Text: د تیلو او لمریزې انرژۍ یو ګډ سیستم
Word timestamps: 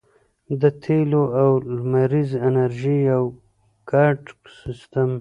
د 0.61 0.63
تیلو 0.83 1.23
او 1.41 1.51
لمریزې 1.75 2.37
انرژۍ 2.47 2.97
یو 3.11 3.23
ګډ 3.91 4.19
سیستم 4.59 5.09